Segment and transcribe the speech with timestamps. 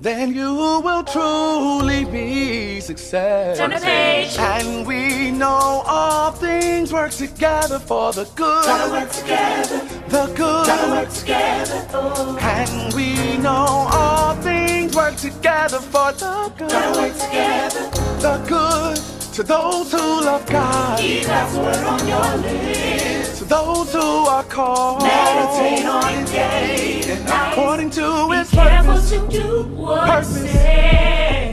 [0.00, 3.58] then you will truly be success.
[3.58, 4.36] Turn the page.
[4.38, 8.64] And we know all things work together for the good.
[8.64, 9.78] Gotta work together.
[10.08, 10.66] The good.
[10.66, 11.88] Gotta work together.
[11.94, 12.38] Oh.
[12.40, 16.70] And we know all things work together for the good.
[16.70, 17.90] Gotta work together.
[18.20, 18.96] The good
[19.34, 20.98] to those who love God.
[20.98, 23.15] Keep God's word on your lips.
[23.48, 25.02] Those who are called.
[25.02, 27.52] Meditate on it day and night.
[27.52, 29.10] According to His Be careful purpose.
[29.10, 30.54] to do what Purpose.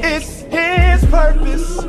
[0.03, 1.83] It's His purpose,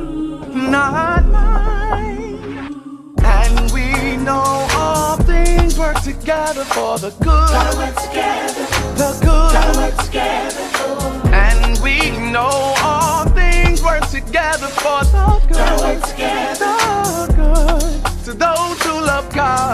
[0.53, 3.15] not mine.
[3.23, 7.77] And we know all things work together for the Gotta good.
[7.77, 8.65] work together.
[8.95, 9.77] The Gotta good.
[9.95, 10.61] work together.
[11.33, 15.79] And we know all things work together for the Gotta good.
[15.97, 16.64] work together.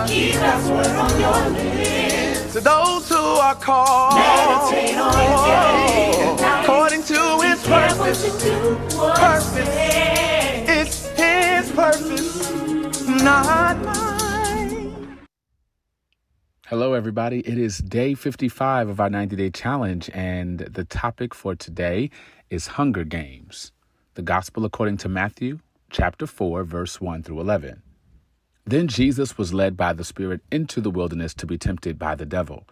[0.08, 2.54] Keep God's word on your lips.
[2.54, 4.16] To those who are called.
[4.16, 6.64] Meditate on it day.
[6.64, 8.24] According to His purpose.
[9.20, 9.60] Purpose.
[10.68, 12.52] It's His purpose,
[13.24, 15.20] not mine.
[16.68, 17.40] Hello, everybody.
[17.40, 22.10] It is day 55 of our 90 day challenge, and the topic for today
[22.50, 23.72] is Hunger Games.
[24.16, 27.84] The Gospel according to Matthew, chapter 4, verse 1 through 11.
[28.66, 32.26] Then Jesus was led by the Spirit into the wilderness to be tempted by the
[32.26, 32.68] devil.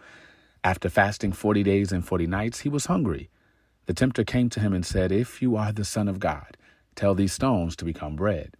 [0.62, 3.30] After fasting 40 days and 40 nights, he was hungry.
[3.86, 6.56] The tempter came to him and said, If you are the Son of God,
[6.94, 8.56] tell these stones to become bread.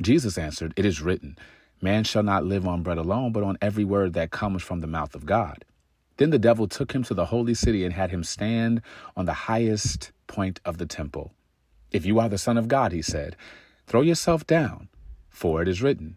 [0.00, 1.36] Jesus answered, It is written,
[1.80, 4.86] Man shall not live on bread alone, but on every word that comes from the
[4.86, 5.64] mouth of God.
[6.16, 8.82] Then the devil took him to the holy city and had him stand
[9.16, 11.32] on the highest point of the temple.
[11.90, 13.36] If you are the Son of God, he said,
[13.86, 14.88] throw yourself down,
[15.28, 16.16] for it is written,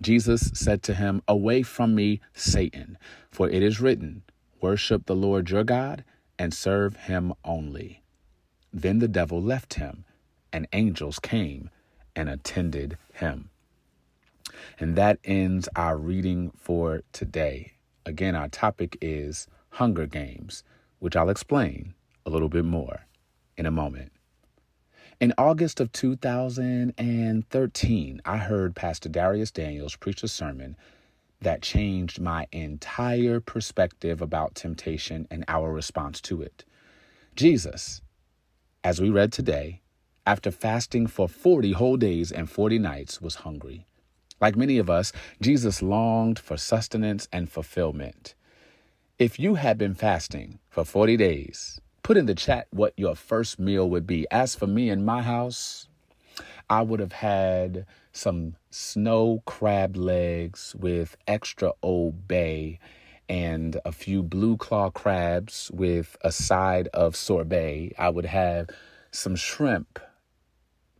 [0.00, 2.98] Jesus said to him, Away from me, Satan,
[3.30, 4.22] for it is written,
[4.60, 6.04] Worship the Lord your God
[6.38, 8.02] and serve him only.
[8.72, 10.04] Then the devil left him,
[10.52, 11.70] and angels came
[12.16, 13.50] and attended him.
[14.78, 17.74] And that ends our reading for today.
[18.06, 20.64] Again, our topic is Hunger Games,
[20.98, 21.94] which I'll explain
[22.26, 23.06] a little bit more
[23.56, 24.12] in a moment.
[25.20, 30.76] In August of 2013, I heard Pastor Dharius Daniels preach a sermon
[31.40, 36.64] that changed my entire perspective about temptation and our response to it.
[37.36, 38.02] Jesus,
[38.82, 39.82] as we read today,
[40.26, 43.86] after fasting for 40 whole days and 40 nights, was hungry.
[44.40, 48.34] Like many of us, Jesus longed for sustenance and fulfillment.
[49.18, 53.58] If you had been fasting for 40 days, put in the chat what your first
[53.58, 54.26] meal would be.
[54.30, 55.88] As for me in my house,
[56.70, 62.78] I would have had some snow crab legs with extra Old Bay
[63.28, 67.94] and a few blue claw crabs with a side of sorbet.
[67.98, 68.68] I would have
[69.10, 69.98] some shrimp,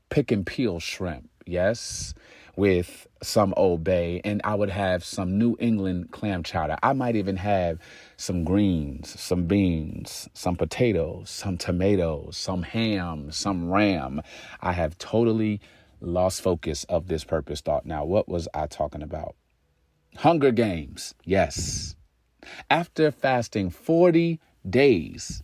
[0.08, 2.14] pick and peel shrimp, yes,
[2.56, 6.76] with some Old Bay, and I would have some New England clam chowder.
[6.82, 7.78] I might even have
[8.16, 14.22] some greens, some beans, some potatoes, some tomatoes, some ham, some ram.
[14.60, 15.60] I have totally
[16.00, 17.86] lost focus of this purpose thought.
[17.86, 19.34] Now, what was I talking about?
[20.16, 21.96] Hunger Games, yes.
[22.70, 24.38] After fasting 40
[24.68, 25.42] days,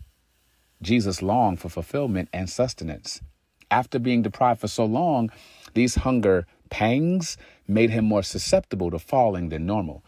[0.81, 3.21] Jesus longed for fulfillment and sustenance.
[3.69, 5.31] After being deprived for so long,
[5.73, 7.37] these hunger pangs
[7.67, 10.03] made him more susceptible to falling than normal.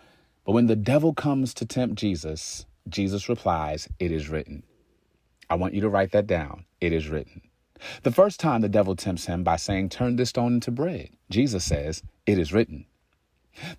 [0.46, 4.64] But when the devil comes to tempt Jesus, Jesus replies, It is written.
[5.50, 6.66] I want you to write that down.
[6.82, 7.42] It is written.
[8.04, 11.66] The first time the devil tempts him by saying, Turn this stone into bread, Jesus
[11.66, 12.86] says, It is written.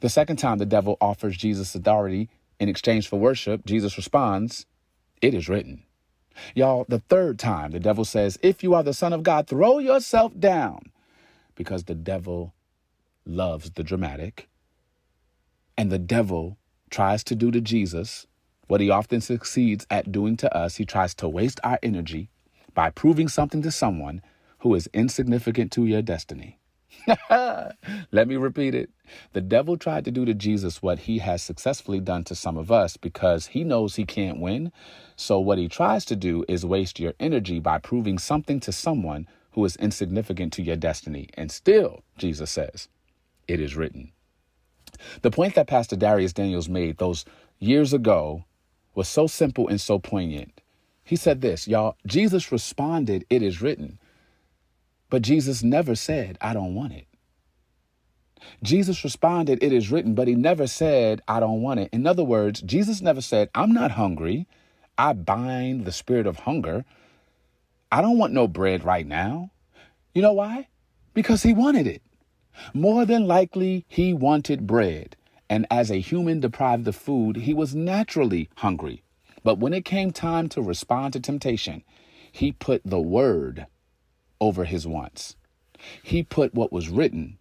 [0.00, 2.28] The second time the devil offers Jesus authority
[2.60, 4.66] in exchange for worship, Jesus responds,
[5.20, 5.82] It is written.
[6.54, 9.78] Y'all, the third time the devil says, If you are the Son of God, throw
[9.78, 10.90] yourself down.
[11.54, 12.54] Because the devil
[13.24, 14.48] loves the dramatic.
[15.76, 16.58] And the devil
[16.90, 18.26] tries to do to Jesus
[18.66, 20.76] what he often succeeds at doing to us.
[20.76, 22.30] He tries to waste our energy
[22.74, 24.22] by proving something to someone
[24.58, 26.58] who is insignificant to your destiny.
[27.30, 28.90] Let me repeat it.
[29.32, 32.72] The devil tried to do to Jesus what he has successfully done to some of
[32.72, 34.72] us because he knows he can't win.
[35.16, 39.26] So, what he tries to do is waste your energy by proving something to someone
[39.54, 41.28] who is insignificant to your destiny.
[41.34, 42.88] And still, Jesus says,
[43.46, 44.12] it is written.
[45.22, 47.24] The point that Pastor Dharius Daniels made those
[47.58, 48.44] years ago
[48.94, 50.60] was so simple and so poignant.
[51.04, 53.98] He said this, y'all, Jesus responded, It is written.
[55.10, 57.06] But Jesus never said, I don't want it.
[58.62, 61.90] Jesus responded, It is written, but he never said, I don't want it.
[61.92, 64.46] In other words, Jesus never said, I'm not hungry.
[64.96, 66.84] I bind the spirit of hunger.
[67.94, 69.52] I don't want no bread right now.
[70.14, 70.66] You know why?
[71.14, 72.02] Because he wanted it.
[72.74, 75.14] More than likely, he wanted bread.
[75.48, 79.04] And as a human deprived of food, he was naturally hungry.
[79.44, 81.84] But when it came time to respond to temptation,
[82.32, 83.68] he put the word
[84.40, 85.36] over his wants.
[86.02, 87.38] He put what was written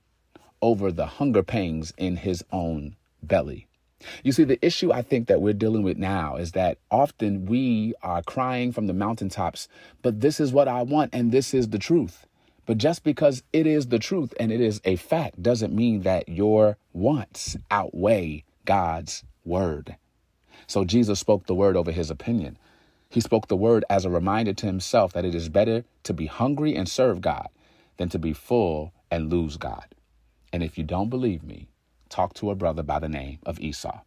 [0.62, 3.66] over the hunger pangs in his own belly.
[4.24, 7.94] You see, the issue I think that we're dealing with now is that often we
[8.02, 9.68] are crying from the mountaintops,
[10.02, 12.26] but this is what I want and this is the truth.
[12.66, 16.30] But just because it is the truth and it is a fact doesn't mean that
[16.30, 19.98] your wants outweigh God's word.
[20.68, 22.58] So Jesus spoke the word over his opinion.
[23.10, 26.26] He spoke the word as a reminder to himself that it is better to be
[26.26, 27.50] hungry and serve God
[27.98, 29.86] than to be full and lose God.
[30.52, 31.68] And if you don't believe me,
[32.14, 34.02] talk to a brother by the name of Esau.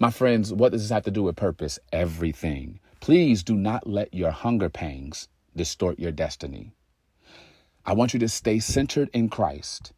[0.00, 1.78] My friends, what does this have to do with purpose?
[1.92, 2.80] Everything.
[3.00, 6.72] Please do not let your hunger pangs distort your destiny.
[7.84, 9.92] I want you to stay centered in Christ.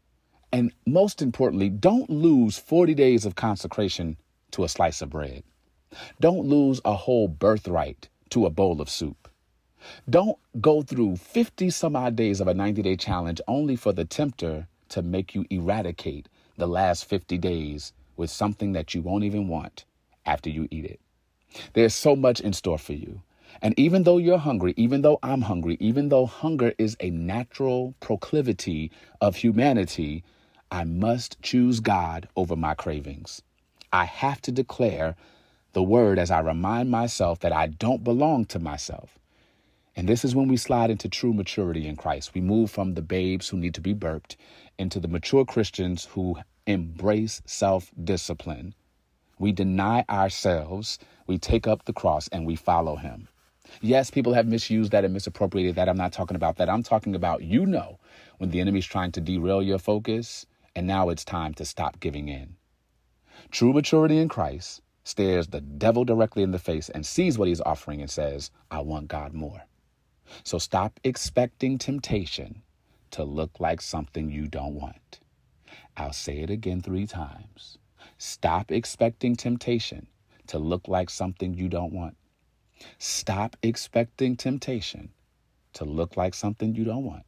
[0.51, 4.17] And most importantly, don't lose 40 days of consecration
[4.51, 5.43] to a slice of bread.
[6.19, 9.27] Don't lose a whole birthright to a bowl of soup.
[10.07, 14.05] Don't go through 50 some odd days of a 90 day challenge only for the
[14.05, 16.29] tempter to make you eradicate
[16.59, 19.85] the last 50 days with something that you won't even want
[20.25, 20.99] after you eat it.
[21.73, 23.21] There's so much in store for you.
[23.61, 27.95] And even though you're hungry, even though I'm hungry, even though hunger is a natural
[27.99, 28.91] proclivity
[29.21, 30.23] of humanity,
[30.71, 33.41] I must choose God over my cravings.
[33.91, 35.15] I have to declare
[35.73, 39.17] the word as I remind myself that I don't belong to myself.
[39.95, 42.33] And this is when we slide into true maturity in Christ.
[42.33, 44.37] We move from the babes who need to be burped
[44.79, 48.73] into the mature Christians who embrace self discipline.
[49.37, 50.97] We deny ourselves,
[51.27, 53.27] we take up the cross, and we follow him.
[53.81, 55.87] Yes, people have misused that and misappropriated that.
[55.87, 56.69] I'm not talking about that.
[56.69, 57.99] I'm talking about you know
[58.39, 60.45] when the enemy's trying to derail your focus,
[60.75, 62.55] and now it's time to stop giving in.
[63.51, 67.61] True maturity in Christ stares the devil directly in the face and sees what he's
[67.61, 69.61] offering and says, I want God more.
[70.43, 72.61] So stop expecting temptation
[73.11, 75.19] to look like something you don't want.
[75.97, 77.77] I'll say it again three times.
[78.17, 80.07] Stop expecting temptation
[80.47, 82.15] to look like something you don't want.
[82.97, 85.09] Stop expecting temptation
[85.73, 87.23] to look like something you don't want.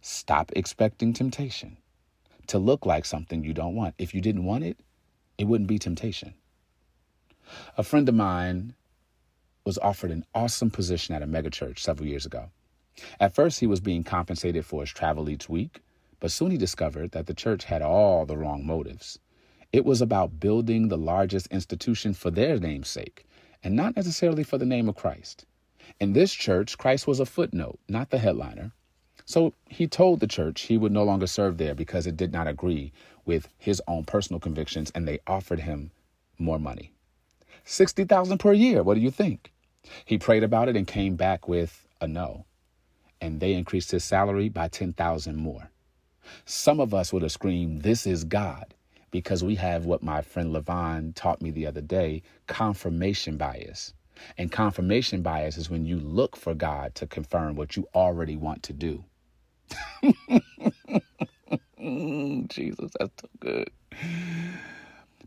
[0.00, 1.76] Stop expecting temptation
[2.46, 3.94] to look like something you don't want.
[3.98, 4.78] If you didn't want it,
[5.38, 6.34] it wouldn't be temptation.
[7.76, 8.74] A friend of mine
[9.64, 12.50] was offered an awesome position at a megachurch several years ago.
[13.18, 15.80] At first, he was being compensated for his travel each week,
[16.20, 19.18] but soon he discovered that the church had all the wrong motives.
[19.72, 23.26] It was about building the largest institution for their name's sake
[23.64, 25.46] and not necessarily for the name of Christ.
[25.98, 28.72] In this church, Christ was a footnote, not the headliner.
[29.24, 32.46] So he told the church he would no longer serve there because it did not
[32.46, 32.92] agree
[33.24, 35.90] with his own personal convictions and they offered him
[36.38, 36.92] more money.
[37.64, 38.82] 60,000 per year.
[38.82, 39.50] What do you think?
[40.04, 42.44] He prayed about it and came back with a no.
[43.24, 45.70] And they increased his salary by 10,000 more.
[46.44, 48.74] Some of us would have screamed, This is God
[49.10, 53.94] because we have what my friend Levon taught me the other day confirmation bias.
[54.36, 58.62] And confirmation bias is when you look for God to confirm what you already want
[58.64, 59.04] to do.
[62.48, 63.70] Jesus, that's so good.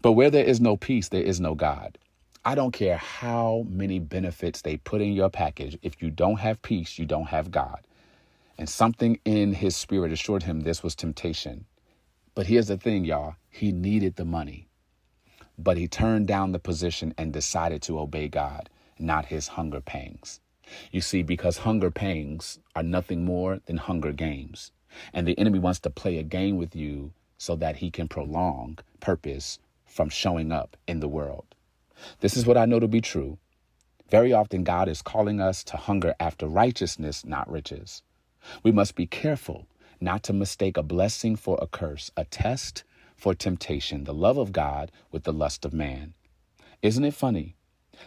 [0.01, 1.97] But where there is no peace, there is no God.
[2.47, 5.77] I don't care how many benefits they put in your package.
[5.81, 7.85] If you don't have peace, you don't have God.
[8.57, 11.65] And something in his spirit assured him this was temptation.
[12.35, 13.35] But here's the thing, y'all.
[13.49, 14.69] He needed the money.
[15.59, 20.39] But he turned down the position and decided to obey God, not his hunger pangs.
[20.89, 24.71] You see, because hunger pangs are nothing more than hunger games.
[25.11, 28.79] And the enemy wants to play a game with you so that he can prolong
[29.01, 31.43] purpose from showing up in the world.
[32.19, 33.37] This is what I know to be true.
[34.09, 38.03] Very often, God is calling us to hunger after righteousness, not riches.
[38.63, 39.67] We must be careful
[39.99, 42.83] not to mistake a blessing for a curse, a test
[43.15, 46.13] for temptation, the love of God with the lust of man.
[46.81, 47.55] Isn't it funny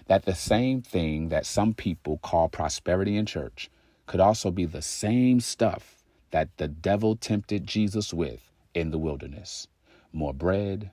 [0.06, 3.70] that the same thing that some people call prosperity in church
[4.06, 5.96] could also be the same stuff
[6.30, 9.66] that the devil tempted Jesus with in the wilderness
[10.12, 10.90] more bread,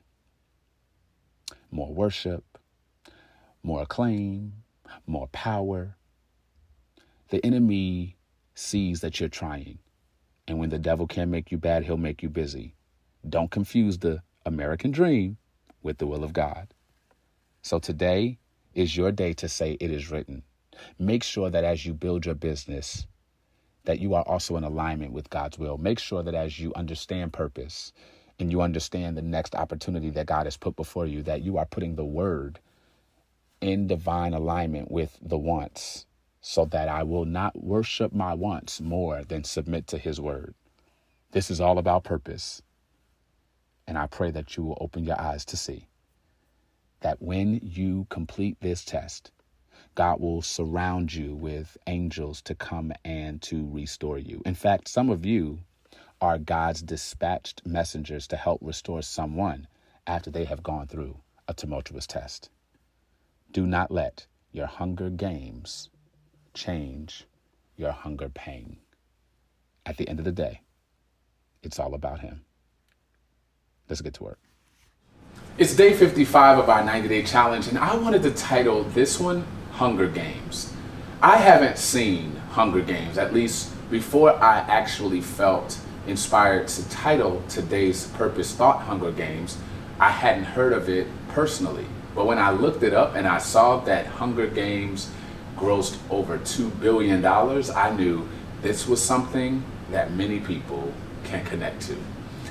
[1.71, 2.43] more worship,
[3.63, 4.53] more acclaim,
[5.05, 5.95] more power.
[7.29, 8.17] The enemy
[8.55, 9.79] sees that you're trying.
[10.47, 12.75] And when the devil can't make you bad, he'll make you busy.
[13.27, 15.37] Don't confuse the American dream
[15.83, 16.69] with the will of God.
[17.61, 18.39] So today
[18.73, 20.43] is your day to say it is written.
[20.99, 23.05] Make sure that as you build your business,
[23.85, 25.77] that you are also in alignment with God's will.
[25.77, 27.91] Make sure that as you understand purpose
[28.39, 31.65] and you understand the next opportunity that God has put before you, that you are
[31.65, 32.59] putting the word
[33.61, 36.05] in divine alignment with the wants,
[36.41, 40.53] so that I will not worship my wants more than submit to his word.
[41.31, 42.61] This is all about purpose.
[43.87, 45.87] And I pray that you will open your eyes to see
[47.01, 49.31] that when you complete this test,
[49.95, 54.41] God will surround you with angels to come and to restore you.
[54.45, 55.59] In fact, some of you
[56.21, 59.67] are God's dispatched messengers to help restore someone
[60.05, 62.49] after they have gone through a tumultuous test.
[63.51, 65.89] Do not let your hunger games
[66.53, 67.25] change
[67.75, 68.77] your hunger pain.
[69.85, 70.61] At the end of the day,
[71.63, 72.41] it's all about Him.
[73.87, 74.39] Let's get to work.
[75.57, 79.45] It's day 55 of our 90 day challenge, and I wanted to title this one
[79.71, 80.73] Hunger Games.
[81.21, 88.07] I haven't seen Hunger Games, at least before I actually felt inspired to title today's
[88.07, 89.57] Purpose Thought Hunger Games.
[89.99, 91.85] I hadn't heard of it personally.
[92.17, 95.11] But when I looked it up and I saw that Hunger Games
[95.55, 98.27] grossed over $2 billion, I knew
[98.63, 100.91] this was something that many people
[101.25, 101.95] can connect to.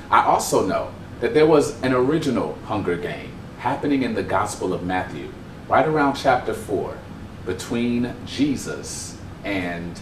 [0.08, 4.84] I also know that there was an original Hunger Game happening in the Gospel of
[4.84, 5.32] Matthew,
[5.68, 6.96] right around chapter 4,
[7.44, 9.98] between Jesus and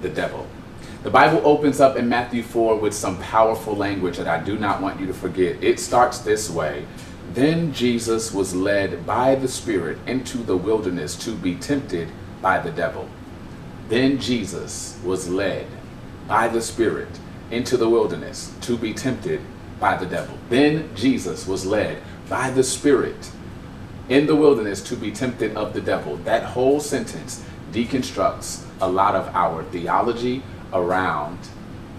[0.00, 0.46] the devil.
[1.02, 4.80] The Bible opens up in Matthew 4 with some powerful language that I do not
[4.80, 5.62] want you to forget.
[5.62, 6.86] It starts this way
[7.34, 12.08] Then Jesus was led by the Spirit into the wilderness to be tempted
[12.40, 13.08] by the devil.
[13.88, 15.66] Then Jesus was led
[16.26, 17.08] by the Spirit
[17.50, 19.40] into the wilderness to be tempted
[19.80, 20.36] by the devil.
[20.48, 23.30] Then Jesus was led by the Spirit
[24.08, 26.16] in the wilderness to be tempted of the devil.
[26.18, 30.42] That whole sentence deconstructs a lot of our theology
[30.72, 31.38] around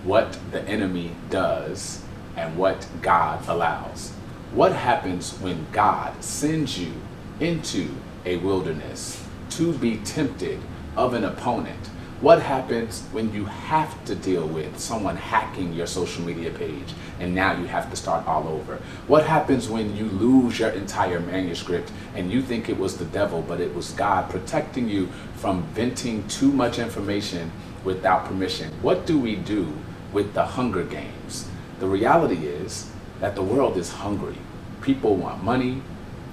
[0.03, 2.03] what the enemy does
[2.35, 4.13] and what God allows.
[4.53, 6.91] What happens when God sends you
[7.39, 7.87] into
[8.25, 10.59] a wilderness to be tempted
[10.97, 11.85] of an opponent?
[12.19, 17.35] What happens when you have to deal with someone hacking your social media page and
[17.35, 18.81] now you have to start all over?
[19.05, 23.43] What happens when you lose your entire manuscript and you think it was the devil,
[23.43, 27.51] but it was God protecting you from venting too much information
[27.83, 28.73] without permission?
[28.81, 29.71] What do we do
[30.11, 31.47] with the Hunger Games?
[31.79, 32.88] The reality is
[33.19, 34.37] that the world is hungry.
[34.81, 35.81] People want money,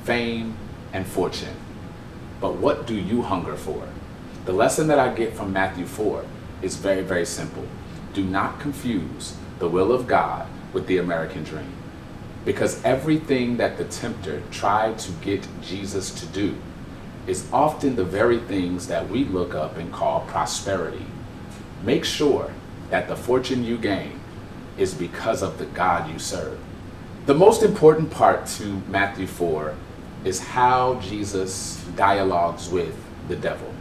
[0.04, 0.56] fame,
[0.92, 1.56] and fortune.
[2.40, 3.88] But what do you hunger for?
[4.44, 6.24] The lesson that I get from Matthew 4
[6.62, 7.64] is very, very simple.
[8.12, 11.72] Do not confuse the will of God with the American dream.
[12.44, 16.54] Because everything that the tempter tried to get Jesus to do
[17.26, 21.06] is often the very things that we look up and call prosperity.
[21.82, 22.52] Make sure
[22.90, 24.20] that the fortune you gain
[24.78, 26.58] is because of the God you serve.
[27.26, 29.74] The most important part to Matthew 4
[30.24, 33.74] is how Jesus dialogues with the devil.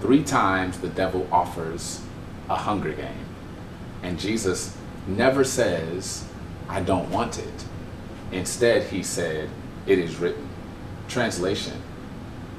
[0.00, 2.00] Three times the devil offers
[2.48, 3.26] a hunger game.
[4.02, 4.74] And Jesus
[5.06, 6.26] never says,
[6.70, 7.66] I don't want it.
[8.32, 9.50] Instead, he said,
[9.86, 10.48] It is written.
[11.06, 11.82] Translation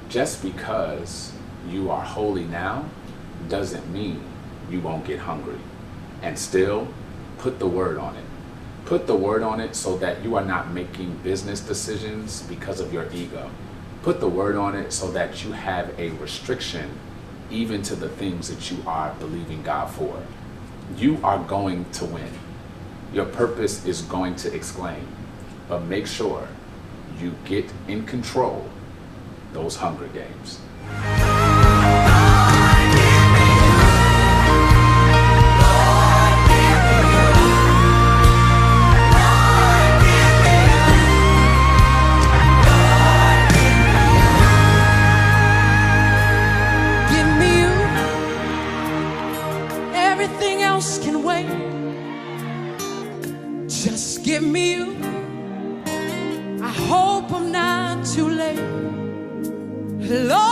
[0.08, 1.34] Just because
[1.68, 2.86] you are holy now
[3.50, 4.22] doesn't mean
[4.70, 5.62] you won't get hungry.
[6.22, 6.90] And still,
[7.40, 8.31] put the word on it.
[8.92, 12.92] Put the word on it so that you are not making business decisions because of
[12.92, 13.50] your ego.
[14.04, 17.00] Put the word on it so that you have a restriction
[17.50, 20.22] even to the things that you are believing God for.
[20.98, 22.34] You are going to win.
[23.14, 25.08] Your purpose is going to exclaim.
[25.70, 26.50] But make sure
[27.18, 28.68] you get in control
[29.54, 30.60] those hunger games.
[60.12, 60.50] Lord,